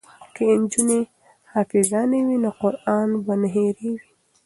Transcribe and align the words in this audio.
که 0.35 0.43
نجونې 0.61 0.99
حافظانې 1.51 2.19
وي 2.27 2.37
نو 2.43 2.51
قران 2.59 3.09
به 3.25 3.33
نه 3.41 3.47
هیریږي. 3.55 3.95